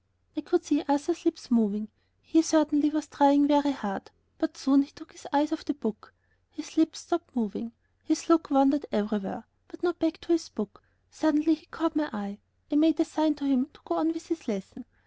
I 0.35 0.41
could 0.41 0.65
see 0.65 0.83
Arthur's 0.89 1.25
lips 1.25 1.51
moving. 1.51 1.87
He 2.23 2.41
certainly 2.41 2.89
was 2.89 3.05
trying 3.05 3.45
very 3.47 3.69
hard. 3.69 4.09
But 4.39 4.57
soon 4.57 4.81
he 4.81 4.89
took 4.89 5.11
his 5.11 5.27
eyes 5.31 5.51
off 5.51 5.63
the 5.65 5.75
book; 5.75 6.11
his 6.49 6.75
lips 6.75 7.01
stopped 7.01 7.35
moving. 7.35 7.71
His 8.03 8.27
look 8.27 8.49
wandered 8.49 8.87
everywhere, 8.91 9.43
but 9.67 9.83
not 9.83 9.99
back 9.99 10.19
to 10.21 10.31
his 10.33 10.49
book. 10.49 10.81
Suddenly 11.11 11.53
he 11.53 11.67
caught 11.67 11.95
my 11.95 12.09
eye; 12.11 12.39
I 12.71 12.77
made 12.77 12.99
a 12.99 13.05
sign 13.05 13.35
to 13.35 13.45
him 13.45 13.67
to 13.73 13.79
go 13.85 13.93
on 13.97 14.07
with 14.11 14.25
his 14.25 14.47
lesson. 14.47 14.85